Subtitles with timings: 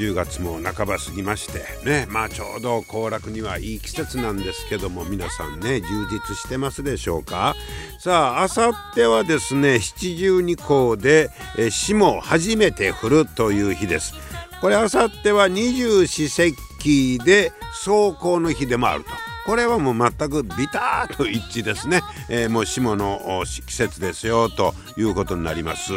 [0.00, 7.54] 10月も半ば過ぎましてねまあちょうど行楽にはいい季節なんですけども皆さんね充実してますでしょうか？
[7.98, 14.14] さああさってはですね七十二候でえ霜初めて降るという日です。
[14.62, 19.10] これあさっては二十四節気で走行の日でもあると。
[19.46, 25.92] これはもう全くビターと一致ですね、えー、もう霜の季節ですよということになります、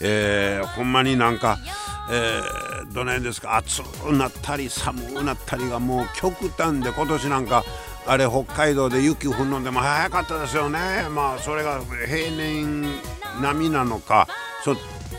[0.00, 1.58] えー、ほんまになんか、
[2.12, 3.56] えー、どの辺ですか？
[3.56, 7.64] 暑くなったり寒くなったりがもう極端で今年なんか
[8.06, 10.78] あれ北海道で雪降るのでも早かったですよね。
[11.10, 12.84] まあそれが平年
[13.40, 14.26] 並みなのか。
[14.64, 14.74] そ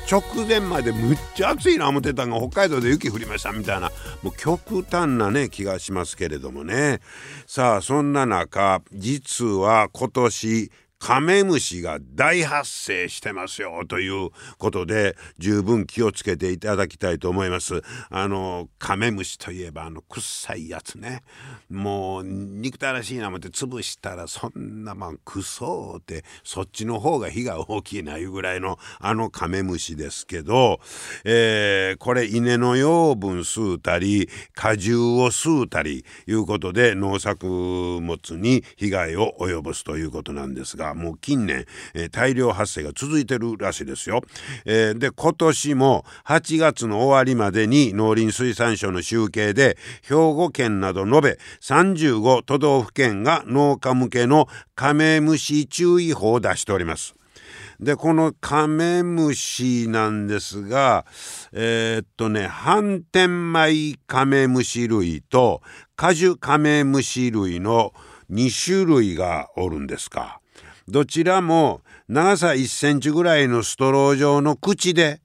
[0.09, 3.91] 直前までむっちゃ暑いな思ってたんが北海道で雪降りましたみたいな。
[4.21, 6.99] もう極端なね気がしますけれどもね。
[7.47, 17.81] さあそんな中実は今年カメムシが大発生してますよということで十分気をつけていただきたいと思います。
[18.11, 21.23] あのカメムシといえばあの臭いやつね。
[21.71, 30.81] もう憎たらしいな思って潰したらそんなまんクソってそっちの方が火が大きいないうぐらいのあのカメムシですけど、
[31.25, 44.21] えー、これ稲の養分吸うたり果汁を吸うたりいうことで農作物に被害を及ぼすということなんですがもう近年、えー、大量発生が続いてるらしいですよ。
[44.65, 57.15] えー、で今年も8月の終わりまでに農林水産省の集計で兵庫県など延べ35都道府県が農家向けのカメムシ注意報を出しております。
[57.79, 61.05] でこのカメムシなんですが
[61.51, 65.61] えー、っとね反天米カメムシ類と
[65.95, 67.91] 果樹カメムシ類の
[68.29, 70.40] 2種類がおるんですか。
[70.87, 75.21] どちらも長さ1センチぐらいのストロー状の口で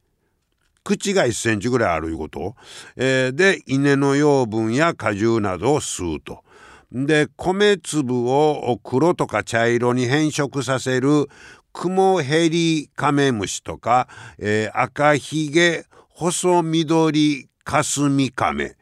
[0.85, 2.55] 口が1センチぐらいあるいうこと、
[2.97, 6.45] えー、で稲の養分や果汁などを吸うと。
[6.93, 11.27] で米粒を黒とか茶色に変色させる
[11.73, 14.09] クモヘリカメムシとか、
[14.39, 18.77] えー、赤ひげ細緑かすみカメ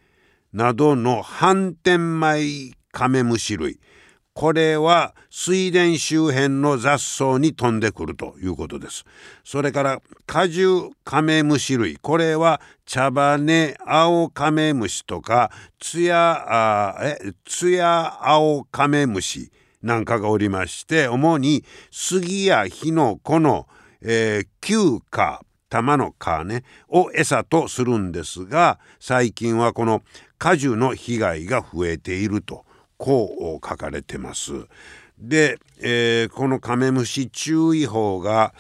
[0.52, 3.80] などの反天米カメムシ類
[4.34, 9.04] これは水田周辺の雑草に飛んでくるということです。
[9.44, 19.52] それから果汁カメムシ類これは茶羽青カメムシとかツヤえツヤ青カメムシ
[19.82, 23.68] なんかがおりまして主に杉やヒノコの、
[24.02, 30.02] えー、球花玉の皮ねを餌とするんですが最近はこの
[30.38, 32.64] 果樹の被害が増えていると
[33.04, 34.52] こう書かれてます。
[35.18, 38.54] で、えー、このカメムシ注意報が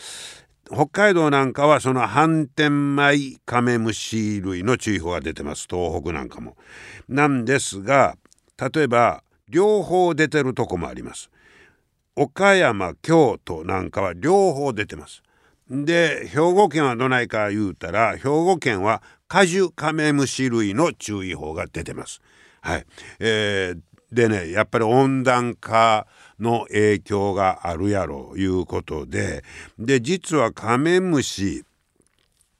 [0.70, 6.58] 北海道なんかはその反天米カメムシ類の注意報が出てます東北なんかも。
[7.08, 8.18] なんですが
[8.60, 11.30] 例えば両方出てるとこもあります。
[12.14, 15.22] 岡山京都なんかは両方出てます。
[15.70, 22.20] で兵庫県はどないか言うたら兵庫県は果樹カメムシ類の注意報が出てます。
[22.60, 22.86] はい、
[23.20, 23.78] えー、
[24.14, 26.06] でねやっぱり温暖化
[26.38, 29.44] の影響があるやろういうことで
[29.78, 31.64] で実はカメムシ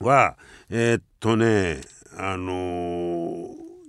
[0.01, 0.37] は
[0.69, 1.81] えー、っとね
[2.17, 3.47] あのー、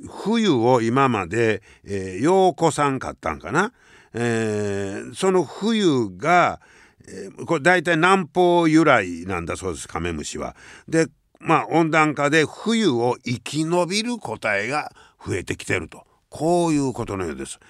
[0.07, 3.73] 冬を今まで、えー、ようこさんかったんかな、
[4.13, 6.59] えー、その冬が、
[7.07, 10.55] えー、これ大体南方由来なんだそうですカメムシは。
[10.87, 11.07] で
[11.39, 14.91] まあ温暖化で冬を生き延びる個体が
[15.23, 16.05] 増えてきてると。
[16.35, 17.61] こういうことのようです。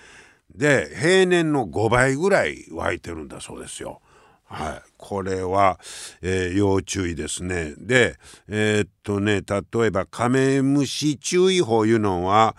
[0.56, 4.02] で平年の5倍ぐらい湧いてるんだそうですよ。
[4.46, 5.80] はい、これは、
[6.24, 7.76] えー、要注意ですね。
[7.78, 8.18] で
[8.48, 12.56] えー、っとね例えばカメムシ注意報いうのは、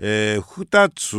[0.00, 1.16] えー、2つ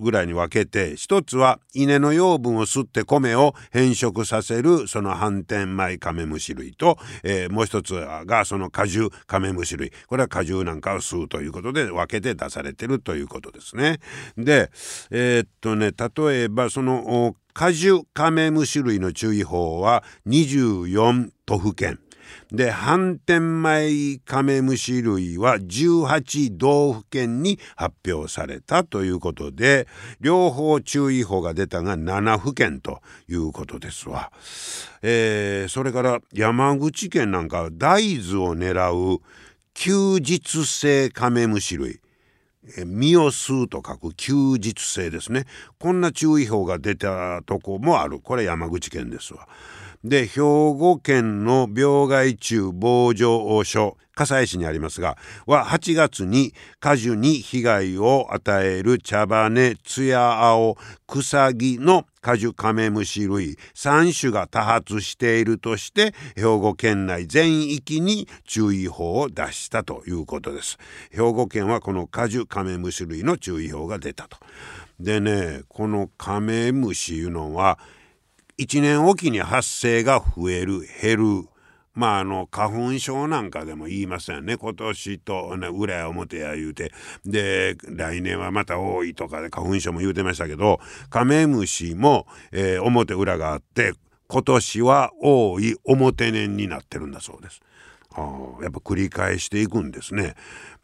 [0.00, 13.98] ぐらいに分けて1つは稲の養分を吸って米を変色させるその反転米カメムシ類と、えー、もう1つがその果汁カメムシ類これは果汁なんかを吸うということで分けて出されてるということですね。
[14.38, 14.70] で
[15.10, 22.00] えー、っとね例えばその果樹カメムシ類の注意報は24都府県
[22.52, 29.86] で反転米カメムシ類は18道府県に発表されたということで
[30.20, 34.32] 両方注意報が出たが7府県ということですわ。
[35.02, 39.20] えー、それから山口県なんか大豆を狙う
[39.74, 42.00] 休日性カメムシ類
[42.86, 45.44] 身を吸うと書く休日性ですね
[45.78, 49.46] こんな注意報が出たとこもあるこれ山口県ですわ。
[50.04, 55.16] で兵庫県の病害虫防除所笠井市にありますが
[55.46, 70.78] は8月に果樹に被害を与える茶羽ツヤ青クサギの果樹カメムシ類3種が多発しているとして兵庫県内全域に注意報を出したということです。
[71.10, 74.38] 兵庫県はこの果樹カメムシ類の注意報が出たと。
[74.98, 77.78] でねこのカメムシいうのは
[78.56, 81.48] 1年おきに発生が増える減る。
[81.92, 84.56] まああの花粉症なんかでも言いませんね。
[84.56, 86.92] 今年と、ね、裏や表や言うて。
[87.24, 90.80] で来年はまた多いとかで花粉症も言うてましたけど
[91.10, 93.94] カメムシも、えー、表裏があって
[94.28, 97.60] 今年は多い表年になってるんだそうです。
[98.62, 100.34] やっぱ繰り返していくんですね。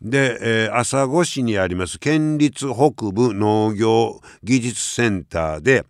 [0.02, 5.84] で、えー、朝来市にあります県立北部農業技術センターで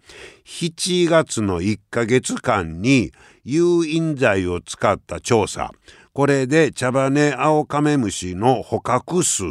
[0.45, 3.13] 7月の1ヶ月間に
[3.45, 5.71] 誘引剤を使った調査
[6.13, 9.45] これで茶羽アオカメムシの捕獲数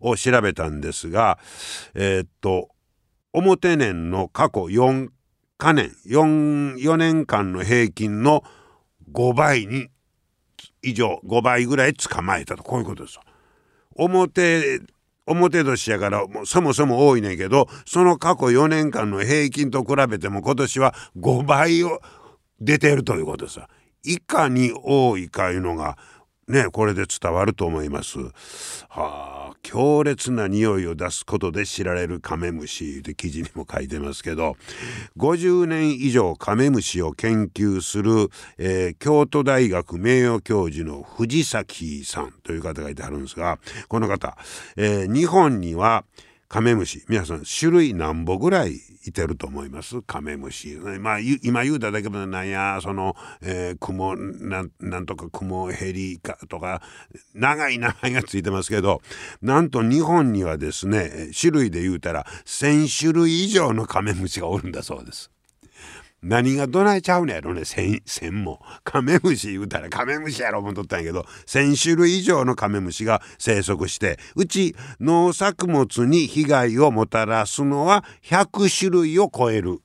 [0.00, 1.38] を調べたんですが
[1.94, 2.70] えー、っと
[3.34, 5.10] 表年の過去4
[5.58, 8.42] か年 4, 4年間の平均の
[9.12, 9.88] 5倍に
[10.86, 12.62] 以上5倍ぐらい捕まえたと。
[12.62, 13.18] こういうことです
[13.96, 14.78] 表
[15.26, 22.00] 表年やからそもそも多いねんけどその過去4年間の平均と比べても今年は5倍を
[22.60, 23.60] 出てるということです
[24.04, 25.98] いかに多いかいうのが
[26.46, 28.18] ねこれで伝わると思います。
[28.18, 28.30] は
[28.88, 29.45] あ。
[29.66, 34.56] 強烈な匂いを出すことで知られるカメムシで記事にも書いてますけど
[35.16, 43.58] 50年以上カメムシを研究する、えー、京都大学名誉教授の藤崎さんという方がいてあるんですが
[43.88, 44.36] この方、
[44.76, 46.04] えー、日本には
[46.48, 50.00] カメムシ皆さん種類何本ぐらいいてると思います？
[50.02, 56.82] カメムシ、まあ今言うただけでなんやその、えー、雲なんなんとか雲ヘリかとか
[57.34, 59.02] 長い名前がついてますけど
[59.42, 65.30] なんと日本にはですね種類で言うたら1,000種類以上のカメムシがおるんだそうです。
[66.22, 79.80] 何がどないちゃうねやろね千千もカメムシ言うたらカメムシやろ思っとったんやけど1,000種類以上のカメムシが生息してうち農作物に被害をもたらすのは100種類を超える。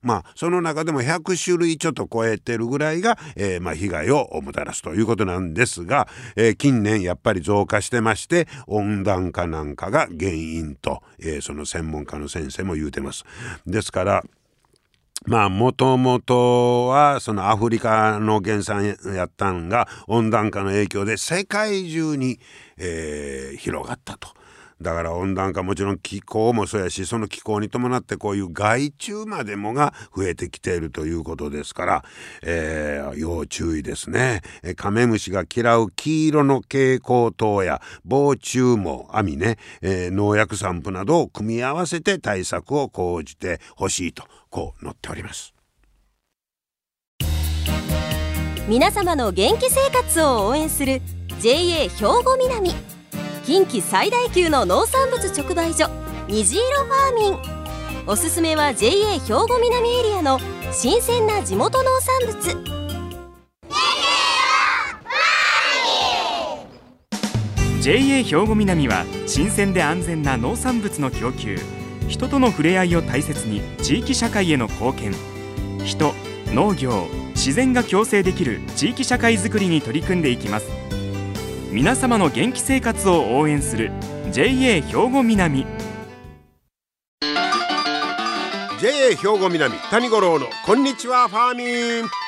[0.00, 13.24] まあその中でも100種類ちょっと超えてるぐらいが、えー、まあ被害をもたらすということなんですが、えー、近年やっぱり増加してまして温暖化なんかが原因と、えー、その専門家の先生も言うてます。
[13.66, 14.24] ですから
[15.26, 22.38] まあもともとはそのアフリカの原産やったんが温暖化の影響で世界中に、
[22.76, 24.28] えー、広がったと。
[24.80, 32.04] だから温暖化もちろん気候もそうやしその気候に伴ってこういう害虫までもが増えてきているということですから、
[32.42, 34.42] えー、要注意ですね。
[34.76, 45.54] カメムシが嫌う黄色の蛍光灯や防虫網網ね、えー、農薬散布などを組み合わせて対策を講じてほしいとこう載っております。
[48.68, 51.00] 皆様の元気生活を応援する
[51.40, 52.74] JA 兵庫南。
[53.44, 55.88] 近畿最大級の農産物直売所
[56.28, 57.38] 虹色ファーミン。
[58.06, 60.38] おすすめは JA 兵庫南エリアの
[60.70, 62.78] 新鮮な地元農産物。
[67.80, 71.58] JA 兵庫南は新鮮で安全な農産物の供給
[72.08, 75.14] 人との触れ合いを大切に地域社会への貢献。
[75.84, 76.14] 人
[76.46, 80.66] 農業自然が共生できる地域社会づくりに取り組んでいきます。
[81.70, 83.92] 皆様の元気生活を応援する
[84.32, 85.66] JA 兵庫南。
[88.80, 92.27] JA 兵庫南谷五郎のこんにちはファーミン。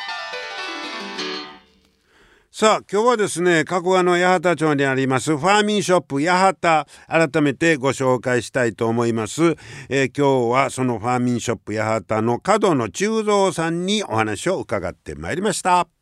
[2.60, 9.56] さあ今日はですね加古川の八幡町にありますファーミンショップ八幡改めてご紹介したいと思います、
[9.88, 15.99] えー、今日はそのファーミンショップ八幡の角野中蔵さんにお話を伺ってまいりました。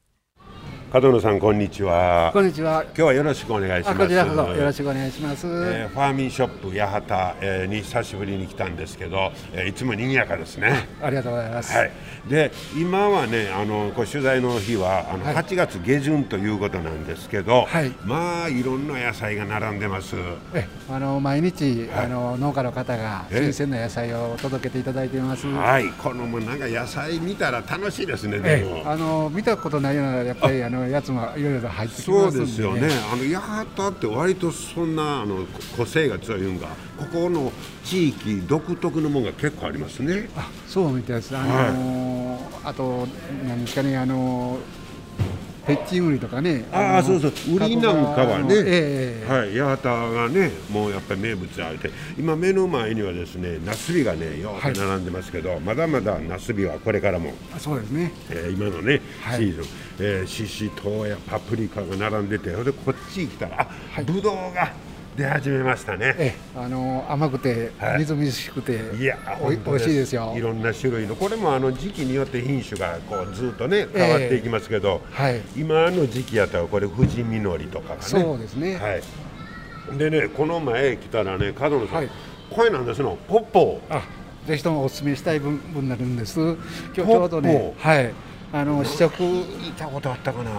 [0.91, 2.83] 門野さんこんにちはこんにちは。
[2.83, 5.47] 今日はよろしくお願いしますあこちらこそよろしくお願いします。
[5.47, 10.89] えーファーミンショップ八幡、えーに久しぶりに来たんですけど、えーいつも賑やかですね。
[11.03, 11.77] ありがとうございます。
[11.77, 11.91] はい、
[12.31, 20.17] で今はねあのこう取材の日はあの、はい8月下旬ということなんですけど、はいまあいろんな野菜が並んでます。
[20.55, 25.47] えあの毎日、はいあの農家の方がえ新鮮な野菜を届けていただいています。
[25.49, 28.39] はい、このもうなんか野菜見たら楽しいですね。
[28.39, 32.89] でえもあの見たことないようなやっぱりあのやつもいろいろと入ってきそますんで、うですよね。
[33.13, 35.47] あの八幡って割とそんなあのこ
[35.79, 36.69] 個性が強いんが、
[36.99, 37.53] ここの
[37.85, 40.29] 地域独特のものが結構ありますね。
[40.37, 41.37] あそうみたいです。
[41.37, 41.43] あ
[41.73, 43.07] のあと
[43.47, 44.59] 何ですかねあの
[45.69, 46.65] ペッチンウリとかね。
[46.73, 47.33] のああそうそう。
[47.55, 58.13] ウリなんかはねええはい、八幡がね、もうやっぱり名物あって、今目の前にはですね、ナスビがね、よく並んでますけど、まだまだナスビはこれからも、あそうですね。
[58.31, 59.41] えー今のね、はい。
[59.41, 59.65] シーズン、
[60.01, 64.05] えー、シシトウやパプリカが並んでて、それでこっち来たら、あ、はい。
[64.05, 64.73] ブドウが
[65.19, 66.15] 出始めましたね。
[66.17, 70.41] ええあの甘くてはいみずみずしくて、いや美味しいですよい。
[70.41, 75.41] ろんな種類のこれもあの時期によって品種がこうずっとね変わっていきますけど、はい。
[75.57, 78.77] 今の時期やったらこれ富士実りとかがねそうですね。
[78.77, 78.97] は
[79.95, 82.11] い、でねこの前来たらね角野さん、はい
[82.51, 84.03] これなんですのポッポあ
[84.47, 86.41] ぜひともお勧めしたい分分になるんです。
[86.41, 86.57] 今
[86.95, 88.15] 日ちょうどね、ポはい、
[88.55, 90.51] あの試食聞いたことあったかな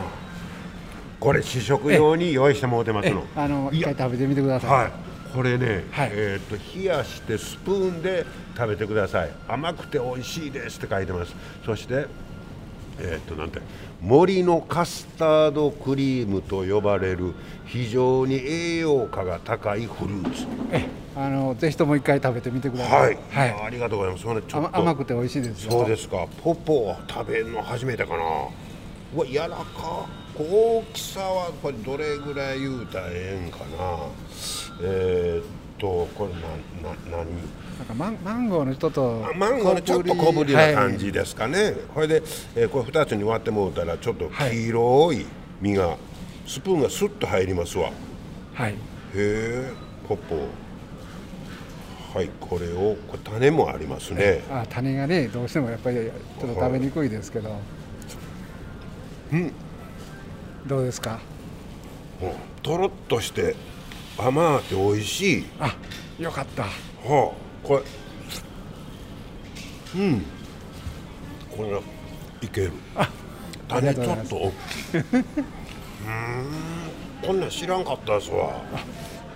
[1.19, 4.69] これ試食用に用意してもらってますえのあの一回食べてみてください。
[4.69, 4.91] はい。
[5.33, 6.09] これね、はい。
[6.13, 9.31] えー、と冷やしてスプーンで食べてください。
[9.47, 11.35] 甘くて美味しいですって書いてます。
[11.65, 12.07] そして
[13.01, 13.61] えっ、となんて
[14.01, 17.33] 森のカスタードクリームと呼ばれる
[17.65, 20.45] 非常に栄養価が高いフルーツ。
[20.71, 20.85] え
[21.15, 22.95] あのぜひとも一回食べてみてくださ。
[22.95, 23.13] はい。
[23.13, 23.63] い、はい。
[23.65, 24.23] ありがとうございます。
[24.23, 24.77] それちょっ甘と。
[24.77, 25.71] 甘くて美味しいですよ。
[25.71, 26.27] そうですか。
[26.41, 28.23] ポポを食べるの初めてかな。
[29.15, 30.07] うわ柔らか
[30.41, 33.65] 大きさはこれどれぐらい言うたらええんかな？
[34.81, 35.45] えー、っ
[35.77, 37.27] とこれなな何？
[37.77, 42.23] なんかマンマンゴーの人とあマンゴーのちょっと小ぶりな感はいじですかね、これで、
[42.55, 45.25] えーこれ2つに割ってもらったらちょっと黄色い
[45.61, 45.97] 実が、
[46.47, 47.89] スプーンがスッと入りますわ。
[47.89, 47.91] へ
[48.53, 48.75] はい。
[49.15, 49.71] え
[50.07, 50.35] ポポ。
[52.13, 54.43] はいこれをこれ種もありますね。
[54.49, 57.55] あ種がねどうしてもやっぱりちょっと食べにくいですけど。
[59.33, 59.53] うん
[60.65, 61.19] どうですか？
[62.21, 63.55] うんとろっとして
[64.17, 65.45] 甘くて美味しい。
[65.59, 65.75] あ
[66.19, 66.63] よかった。
[66.63, 66.69] は
[67.03, 67.07] あ
[67.67, 67.81] こ
[69.95, 70.25] れうん。
[71.55, 71.79] これが
[72.41, 72.71] いける。
[72.95, 73.09] あ
[73.67, 74.97] 種ちょっと大きい。
[74.97, 76.45] うーん。
[77.25, 78.61] こんなん知らんかったですわ。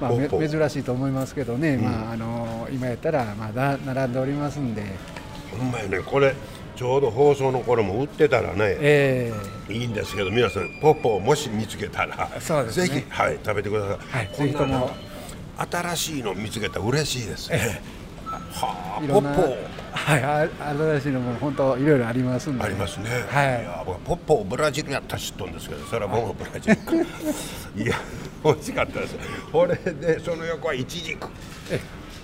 [0.01, 4.83] まあ、め珍しいと思いますけどね、まああの今やったらまだ並んでおりますんで、
[5.57, 5.99] ほんまやね。
[5.99, 6.35] これ
[6.75, 9.33] ちょうど放送の頃も売ってたらねえ
[9.69, 12.39] いいんですけど皆さんポッポをもし見つけたらね。
[12.71, 14.91] ぜひ、はい、食べてください、はいこんなぜひとも。
[15.71, 17.81] 新しいの見つけたら嬉しいですね、
[18.51, 23.09] はあえいろんなポッポはいあ新しいのも本当いろいろありますんで、ありますね。
[23.29, 23.45] はい。
[23.63, 26.93] や僕ポッポブラジルやったら知っとんですけど、それは僕もブラジルか。
[27.77, 27.95] いや
[28.43, 29.15] 美味しかったです。
[29.51, 31.27] これでその横はイチジク。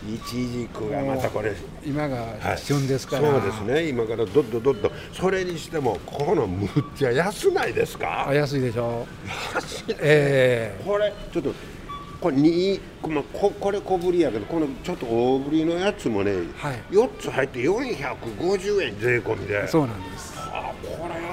[0.08, 1.54] えイチジクがまたこれ。
[1.86, 2.10] 今はい
[2.42, 3.88] が旬ですから、そうですね。
[3.90, 4.92] 今からどっどどっど。
[5.14, 8.28] それにしてもここのむっちゃ安ないですか？
[8.30, 8.34] あ。
[8.34, 9.06] 安いでしょ
[9.56, 9.96] 安い。
[10.00, 11.54] えこれちょっと。
[12.20, 20.34] これにまあ、ここれ小ぶりやけどこのちょっと大ぶりのやつもね、はい4つ入って450円税込みでえそうなんです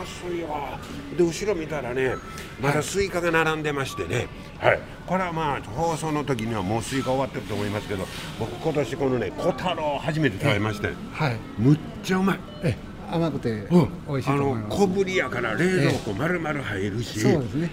[0.07, 0.79] 安いわ
[1.17, 2.15] で後ろ見たらね
[2.61, 4.29] まだスイカが並んでましてね。
[4.59, 4.81] はい。
[5.07, 8.07] これはまあ放送の時にはもうスイカ終わってると思いますけど
[8.39, 10.89] 僕今年このね小太郎初めて食べまして。
[11.13, 11.37] はい。
[11.59, 12.39] むっちゃうまい。
[12.65, 12.77] え
[13.11, 13.67] 甘くて
[14.09, 17.67] 美味しいあと思います、の小ぶりやから冷蔵庫丸々入るし、そうですね。
[17.67, 17.71] ん。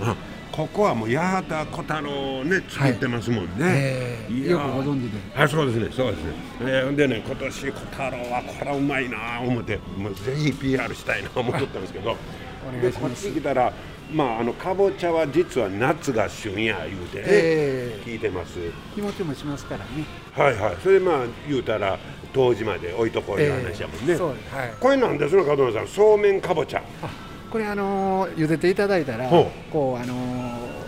[0.54, 4.34] ここはもう八幡小太郎をね作ってますもんね、ええ。
[4.34, 5.20] いやよくご存知で。
[5.36, 5.90] あそうですね。
[5.92, 12.16] そうですね、えー、でね今年小太郎はこれはうまいな思ってもうぜひ PR したいな思っとったんですけど。
[12.82, 13.74] でこっち来たら
[14.14, 18.10] まああのかぼちゃは実は夏が旬や言うてね、ええ。
[18.10, 18.60] 聞いてます。
[18.96, 20.06] 日持ちもしますからね。
[20.36, 20.78] はいはい。
[20.84, 21.98] それでまあ言うたら
[22.34, 24.74] 当時まで置いとこういう話やもんね、ええそうですはい。
[24.80, 25.88] これなんですの門野さん。
[25.88, 26.84] そうめんかぼちゃ。
[27.02, 27.10] あ
[27.52, 30.84] これあのー茹でていただいたらほこうあのー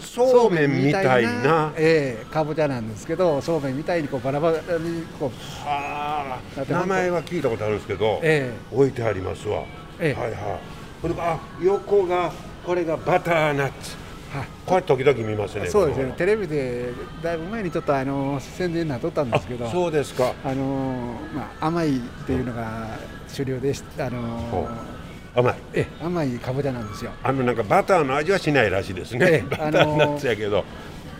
[0.00, 1.72] そうめんみたいな。
[1.76, 9.64] ええかぼちゃなんですけどそうめんみたいにこうバラバラにこう名前は聞いたことあるんですけど、え置いてありますわ、
[9.98, 10.20] ええ。
[10.20, 10.40] はいはい。
[11.00, 12.32] これあ横が
[12.66, 13.96] これがバターナッツ
[14.32, 14.48] はい。
[14.66, 16.10] これ時々見ますねそうですね。
[16.10, 16.92] こテレビで
[17.22, 20.34] だいぶ前にちょっとあの宣伝になっとったんですけどのそうですか。
[20.44, 24.20] あのーまあ甘いっていうのが主流でしあの
[24.50, 25.54] ほー甘い。
[25.74, 27.12] え甘いかぼちゃなんですよ。
[27.22, 30.64] あのなんかバターの味はしないらしいですね、ええ バターナッツやけど、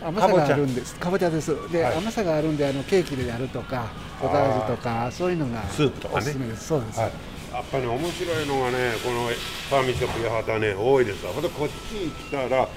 [0.01, 0.95] 甘さがあるんです。
[0.95, 1.55] かぼちゃです。
[1.71, 1.97] で、はい。
[1.97, 3.87] 甘さがあるんであのケーキでやるとか
[4.21, 6.25] ポタージュとかそういうのがスープとかね。
[6.57, 7.11] そうです、はい、
[7.53, 11.33] やっぱね面白いのがねこのファーミンショップ八幡ね多いですわ。
[11.33, 11.73] ほんでこっち
[12.29, 12.67] 来たら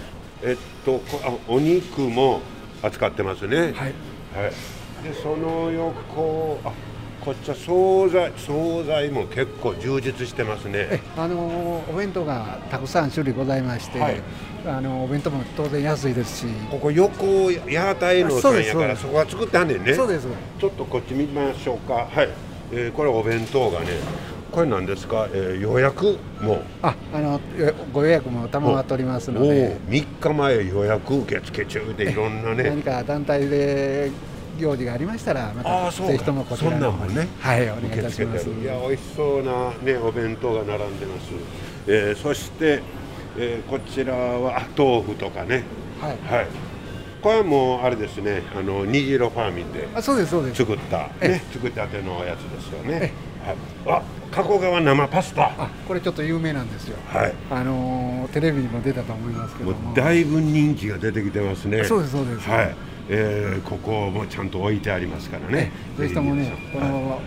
[0.43, 2.41] えっとこあお肉も
[2.83, 3.57] 扱ってますね。
[3.57, 3.93] はい、はい。
[5.03, 6.73] でその横あ
[7.25, 14.21] こっちは惣菜惣菜も結構充実してますえねあのお弁当がたくさん種類ございまして、はい。
[14.67, 19.95] あのお弁当も当然安いですし、ここ横八幡営農さんやからそこは作ってはんねんね。
[19.95, 20.27] そうです。
[20.61, 21.95] ちょっとこっち見ましょうか。
[21.95, 22.29] はい、
[22.73, 23.87] えーこれお弁当がね
[24.53, 26.63] これ何ですか、えー予約も？
[26.83, 29.79] ああのよご予約も賜っておりますのおで。
[29.89, 32.65] お3日前予約受付中でいろんなね。
[32.65, 34.11] 何か団体で
[34.59, 38.49] 行事がありましたらまたあーそうかぜひともこちらそんなんもねはいお願いいたします。
[38.51, 41.31] いや美味しそうなねお弁当が並んでます、
[41.87, 42.83] えーそして、
[43.39, 45.65] えーこちらはあ豆腐とかね。
[45.99, 46.19] はい。
[46.31, 46.47] はい。
[47.23, 50.59] これはもうあれですねあの虹色ファーミンであそうですそうです。
[50.59, 52.99] 作ったえね作ったてのやつですよね。
[52.99, 53.13] はい、
[53.87, 55.51] あ加古川生パスタ。
[55.59, 56.97] あこれちょっと有名なんですよ。
[57.09, 57.35] はい。
[57.51, 59.93] あのテレビにも出たと思いますけもども。
[59.93, 61.85] うだいぶ人気が出てきてますね。
[61.85, 62.49] そうですそうです。
[62.49, 62.75] はい、
[63.09, 65.71] えーここもちゃんと置いてありますからね。
[65.99, 66.89] ぜひともねこはい。
[66.89, 67.21] の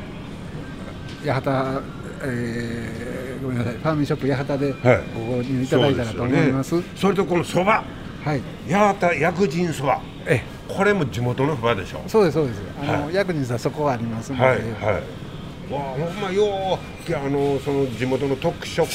[1.26, 1.84] 八幡
[2.24, 3.74] えーごめんなさい。
[3.74, 4.76] ファーミンショップ八幡ではい。
[5.14, 6.82] ご購入いただいたらと思います。
[6.96, 7.84] それとこのそば。
[8.24, 8.42] はい。
[8.72, 10.02] 八幡薬人そば。
[10.26, 10.42] え。
[10.68, 12.02] これも地元のそばでしょ。
[12.08, 12.62] そうですそうです。
[12.82, 13.14] あの、はい。
[13.14, 15.04] 薬人さんそこはありますので、はいはい
[15.72, 16.78] わあほんまよ
[17.10, 18.88] うあのその地元の特色を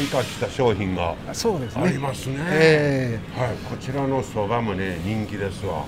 [0.00, 5.84] 生かした商品がそうですねありますねえはい、こちらのそばもね人気ですわ。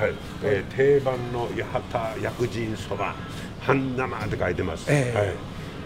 [0.00, 3.14] はい、えー定番の八幡薬人そば
[3.60, 4.86] 半生って書いてます。
[4.88, 5.34] ええはい。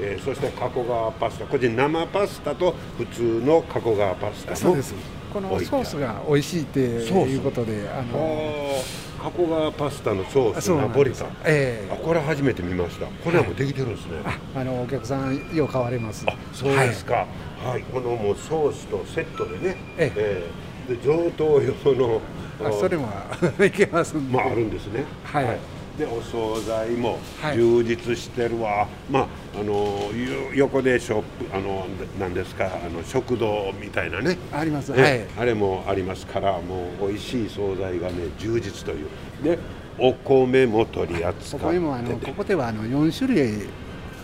[0.00, 4.94] えーそして加古川パスタ、これ生パスタと普通の加古川パスタそうです
[5.32, 11.28] このソースが美味しいっていうことでああのー加古川パスタのソースナポリタン。
[11.47, 13.07] ええあこれ初めて見ました。
[13.07, 14.19] これはもうできてるんですね。
[14.54, 17.26] ああのお客さんよう買われますあそうですか。
[17.64, 19.76] はい、このもうソースとセットでね。
[19.97, 22.21] えええーで上等用の
[22.62, 23.09] あそれも
[23.64, 25.04] いけますんで、まああるんですね。
[25.25, 25.59] はい
[25.98, 27.56] でお惣菜もはい。
[27.56, 28.88] 充実してるわ。
[29.10, 29.28] まあ
[29.60, 31.86] あのよ横でショップあの
[32.19, 34.36] なんですかあの食堂みたいなね。
[34.52, 34.92] あります。
[34.92, 35.02] ね。
[35.02, 35.26] はい。
[35.38, 39.08] あれもありますからもう美味しい惣菜がね充実という。
[39.42, 39.58] で
[39.99, 43.69] お米も取り扱ここにもあっててのここではあの4種類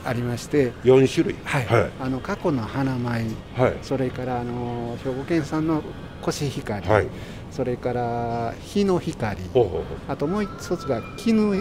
[0.05, 1.37] ありまして、4種類。
[1.45, 1.67] はい。
[1.67, 1.91] はい。
[2.01, 3.77] あの過去の花米はい。
[3.83, 5.83] それからあの兵庫県産の
[6.23, 7.07] コシヒカリ、はい。
[7.51, 9.85] それから日の光ほうほうほう。
[10.09, 11.59] あともう一つが絹,、え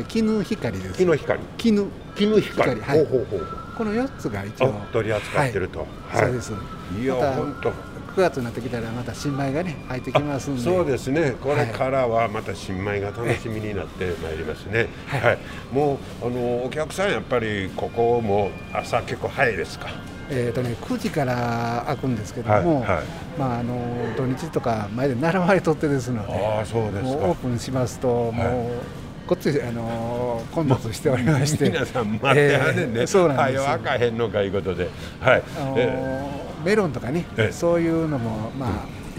[0.00, 0.94] ー、絹光です。
[0.94, 3.04] 木の光絹絹光光はい。
[3.04, 6.18] ほうほうほうこの4つが一応あ取り扱ってると、はい。
[6.18, 6.52] そうです。
[7.00, 7.72] いやまた本当
[8.14, 10.62] 9月になってきたらまた新米がね入ってきますんで。
[10.62, 11.34] そうですね。
[11.40, 14.88] これからはまた新米が楽しみになってまいりますね。
[15.06, 15.20] はい。
[15.22, 15.38] はい、
[15.72, 19.88] もうあのお客さんやっぱりここも朝結構早いですか？
[20.30, 22.88] えーとね、9時から開くんですけども、はい。
[22.96, 23.04] はい。
[23.38, 23.76] まあ、あの
[24.16, 31.64] 土日とか前で並ばれとってですのでああそうですもうオーかプンしますと、もうこっちあの混雑しておりまして。
[31.70, 34.88] 皆さん待ってはんねんね、えーそうなんですはよ開かへんのかいうことで。
[35.20, 37.52] はい、あのえメロンとかねええ。
[37.52, 38.70] そういうのもまあ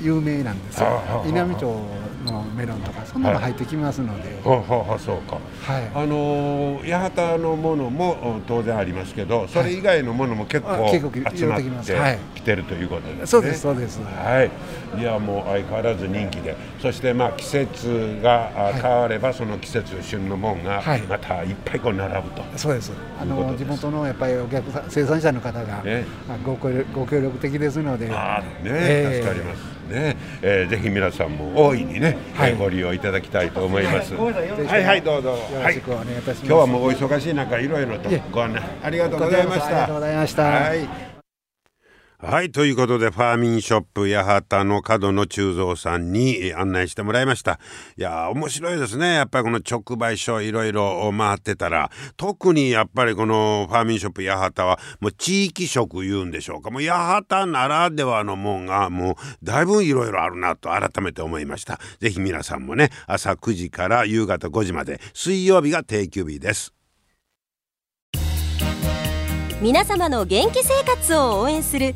[0.01, 1.23] 有名なんですよ。
[1.27, 1.75] 稲美町
[2.23, 5.37] のメロンとかそんなの入ってきますので、ー、はあはあはあそうか。
[5.61, 5.91] はい。
[5.93, 13.25] あのー八幡のものもお当然ありますけどそれ以外のものも結構あ結構集まってきてるということですね。
[13.25, 13.99] そうですそうです。
[14.01, 14.49] は
[14.97, 16.55] い、いやもう相変わらず人気で。
[16.81, 21.01] そしてまあ季節が変わればその季節旬のもんがはい。
[21.01, 22.43] またいっぱいこう並ぶと。
[22.55, 22.91] そうです。
[23.19, 28.09] あの地元のやっぱりお客さん生産者の方が、ねあご協力ご協力的ですので。
[28.11, 29.21] あーね、ええ。
[29.23, 34.13] 助かりますね、えーぜひ皆さんも大いにね、はいえーご利用いただきたいと思います。
[34.15, 35.29] はいはいはいどうぞ。
[35.29, 39.65] よろしくお願いいたします、今日はもうお忙しい中いろいろとご案内ありがとうございました。
[39.65, 41.12] ありがとうございましたはい。
[42.25, 42.51] はい。
[42.51, 47.59] ということで、ファーミンショップ八幡の角野忠蔵さんに案内してもらいました。
[47.97, 49.15] いや、面白いですね。
[49.15, 56.71] やっぱりこの直売所いろいろ回ってたら、特にやっぱりこのファーミンショップ八幡は、もう地域色言うんでしょうか。
[56.71, 61.81] もう八幡ならではのもんが、もうだいぶいろいろあるなと改めて思いました。
[61.99, 66.73] ぜひ皆さんもね、朝9時から夕方5時まで、水曜日が定休日です。
[69.61, 71.95] 皆様の元気生活を応援する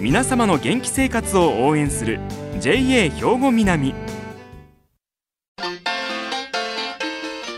[0.00, 2.20] 皆様の元気生活を応援する
[2.60, 3.92] JA 兵庫南。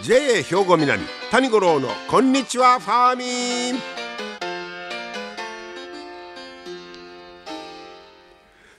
[0.02, 3.80] JA 兵庫南谷五郎のこんにちはファーミン。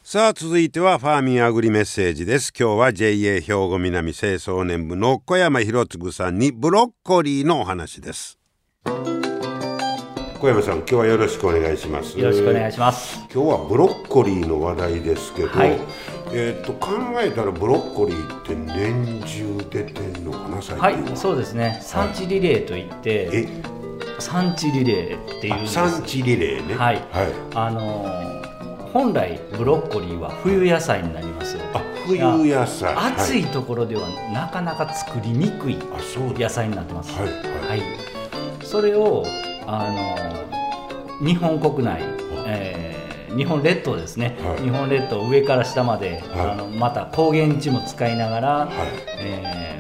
[0.02, 2.52] さあ続いてはファーミンアグリメッセージです。
[2.60, 8.40] 今日は JA 兵庫南清掃年部の小山博次さんにブロッコリーのお話です。
[10.42, 12.18] 小山さん今日はよろしくお願いします。
[12.18, 13.20] よろしくお願いします。
[13.32, 15.80] 今日はブロッコリーの話題ですけど、はい。
[16.34, 21.12] えーっと考えたらブロッコリーって年中出てんのかな最近は。
[21.12, 21.80] いそうですね。
[21.84, 23.48] 産地リレーといって、え？
[24.18, 25.74] 産地リレーっていうんあです。
[25.74, 26.74] 産地リレーね。
[26.74, 26.96] はい。
[26.96, 27.06] はい、
[27.54, 28.42] あのー
[28.94, 31.56] 本来ブロッコリーは冬野菜になります。
[31.76, 32.96] あ冬野菜。
[32.96, 33.44] 暑い。
[33.44, 35.78] はいところではなかなか作りにくい
[36.36, 37.14] 野菜になってます。
[37.14, 37.36] はいはい。
[37.68, 37.82] はい。
[38.64, 39.24] それを
[39.72, 42.02] あのー日本国内、
[42.48, 43.02] えー
[43.38, 44.62] 日本列島ですね、はい。
[44.64, 46.52] 日本列島上から下まで、はい。
[46.52, 48.70] あのまた高原地も使いながら、はい。
[49.20, 49.71] えー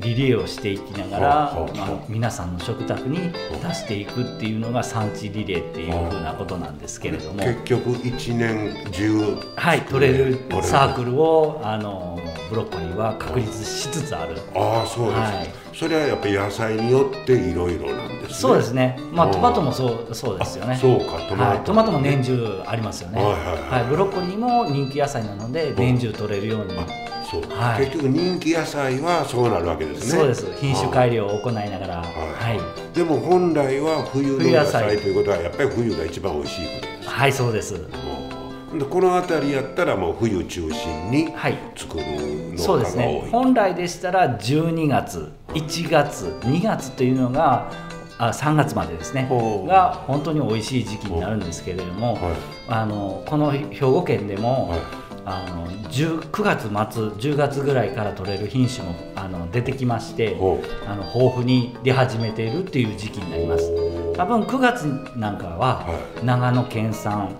[0.00, 3.32] リレーをしていきながら、はあはあまあ皆さんの食卓に
[3.62, 14.36] 出していくっていうのが産地リレーっていうふうなことなんですけれども、結局一年中はい、取れるサークルをあのブロッコリーは確立しつつある。
[14.54, 15.48] ああそうです、はい。
[15.72, 18.34] それはやっぱり野菜によっていろいろなんですね。
[18.34, 19.32] そうですね、まあ、うん。
[19.32, 20.76] トマトもそうそうですよね。
[20.76, 23.88] そうかトマト,、はい、トマトも年中ありますよね、はいはいはい。
[23.88, 26.86] ブロッコリーも人気野菜なので年中取れるように、あ
[27.30, 27.84] そう、はい。
[27.86, 30.18] 結局人気野菜はそうなるわけですね。
[30.18, 30.46] そうです。
[30.56, 31.96] 品種改良を行いながら。
[31.96, 32.56] ははい。
[32.56, 34.96] い、でも本来は冬の野菜。
[34.96, 37.08] 菜ということはやっぱり冬が一番美味しいことです。
[37.08, 37.74] はい、そうです。
[37.74, 41.58] でこの辺りやったらもう冬中心にはい。
[41.76, 42.04] 作る
[42.52, 43.28] 農そう家が多い、ですね。
[43.30, 47.70] 本来でしたら12月1月2月というのが
[48.18, 49.28] あ3月までですね。
[49.66, 52.22] が本当に美味しい時期になるんですけれども、はい。
[52.68, 54.80] あのこの兵庫県でも、はい
[55.24, 63.90] あの10 9月末10月ぐらいから取れる品種もあの出てきましてほあの豊富に出始めているっていう時期になります。
[64.16, 64.84] 多分9月
[65.16, 67.34] なんかは、は長野県産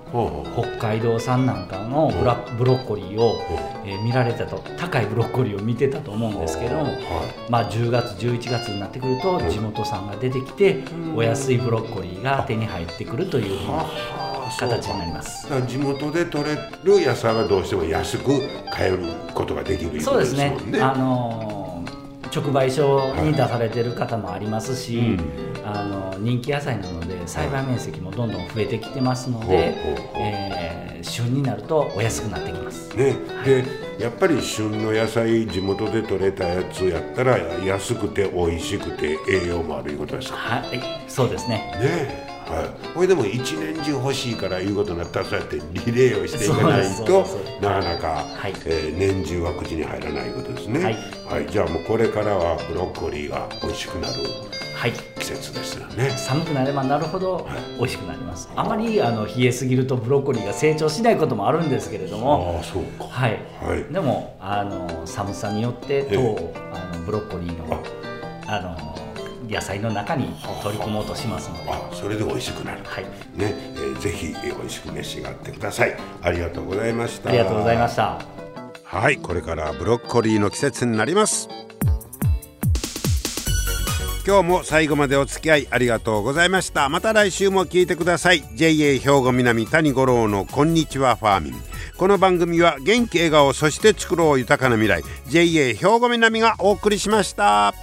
[0.55, 3.37] 北海道産なんかのブラブロッコリーを、
[3.85, 10.83] えー見られたと高いブロッコリーを見てたと思うんですけども、はまあ、10月11月になってくると地元産が出てきて
[11.15, 13.59] お安いブロッコリーが手に入ってくるという。
[13.59, 15.47] ふうはなは形になります。
[15.67, 18.41] 地元で取れる野菜はどうしても安く
[18.73, 18.99] 買える
[19.35, 20.57] ことができるそうですね。
[20.81, 21.61] あのー
[22.33, 25.21] 直売所に出されてる方もありますし、うん。
[25.67, 32.97] あの人気野菜なので栽培面積もどんどん増えてきてますので、ほうほうほうえー旬になるとお安くなってきます。
[32.97, 33.65] ね、で
[33.99, 40.37] やっぱり旬の野菜地元で採れたやつやったら安くて美味しくて栄養もあるいうことですか？
[40.37, 41.73] はい、そうですね。
[41.83, 47.27] ねはい、これでも一年中欲しいからいうことになったらそうやってリレーをしていかないと
[47.61, 48.55] なかなか、はい。
[48.67, 50.85] えー年中は口に入らないことですね。
[50.85, 54.15] はい、はい、じゃあもうこれからはブロッコリーが美味しくなる
[54.75, 54.93] はい。
[54.93, 56.11] 季節ですよね。
[56.11, 57.47] 寒くなればなるほど
[57.79, 58.49] 美味しくなります。
[58.57, 63.05] あまりあの冷えすぎるとブロッコリーが成長しないこともあるんですけれども、ああそうか。
[63.05, 63.39] はい。
[63.63, 63.93] はい。
[63.93, 67.83] でもあの寒さによってえ糖あのブロッコリーの
[68.47, 69.00] あの
[69.51, 70.33] 野菜の中に
[70.63, 72.83] 取り込もうとしますので、あそれで美味しくなる。
[72.85, 73.05] はい。
[73.05, 75.97] ね、えーぜひえー美味しく召し上がってください。
[76.23, 77.31] ありがとうございました。
[77.31, 78.21] ありがとうございました。
[78.85, 81.49] はいこれからブロッコリーの季節になります。
[84.25, 86.89] 今日も最後までお付き合いありがとうございました。
[86.89, 88.45] また来週も聞いてください。
[88.55, 91.55] JA 兵庫南谷五郎のこんにちはファーミン。
[91.97, 95.03] この番組は元気笑顔そして作ろう豊かな未来。
[95.27, 97.75] JA 兵庫南がお送りしました